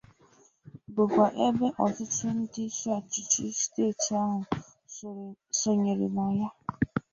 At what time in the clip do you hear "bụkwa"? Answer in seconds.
0.93-1.25